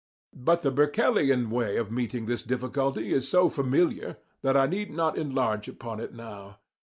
But 0.33 0.63
the 0.63 0.71
Berkeleian 0.71 1.49
way 1.51 1.77
of 1.77 1.91
meeting 1.91 2.25
this 2.25 2.41
difficulty 2.41 3.13
is 3.13 3.27
so 3.29 3.49
familiar 3.49 4.17
that 4.41 4.57
I 4.57 4.65
need 4.65 4.89
not 4.89 5.15
enlarge 5.15 5.67
upon 5.67 5.99
it 5.99 6.11
now. 6.11 6.57